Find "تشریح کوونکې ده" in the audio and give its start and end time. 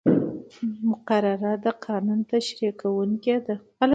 2.31-3.55